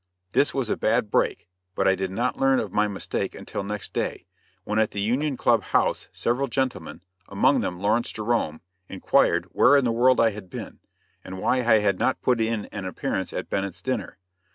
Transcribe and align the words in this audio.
This 0.31 0.51
was 0.51 0.71
"a 0.71 0.75
bad 0.75 1.11
break," 1.11 1.47
but 1.75 1.87
I 1.87 1.93
did 1.93 2.09
not 2.09 2.35
learn 2.35 2.59
of 2.59 2.71
my 2.73 2.87
mistake 2.87 3.35
until 3.35 3.61
next 3.63 3.93
day, 3.93 4.25
when 4.63 4.79
at 4.79 4.89
the 4.89 4.99
Union 4.99 5.37
Club 5.37 5.61
House 5.61 6.09
several 6.11 6.47
gentlemen, 6.47 7.03
among 7.29 7.59
them 7.59 7.79
Lawrence 7.79 8.11
Jerome, 8.11 8.61
inquired 8.89 9.45
"where 9.51 9.77
in 9.77 9.85
the 9.85 9.91
world 9.91 10.19
I 10.19 10.31
had 10.31 10.49
been," 10.49 10.79
and 11.23 11.37
why 11.37 11.57
I 11.57 11.81
had 11.81 11.99
not 11.99 12.19
put 12.23 12.41
in 12.41 12.65
an 12.71 12.85
appearance 12.85 13.31
at 13.31 13.47
Bennett's 13.47 13.83
dinner. 13.83 14.17